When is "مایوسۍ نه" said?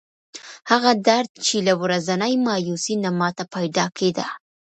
2.45-3.09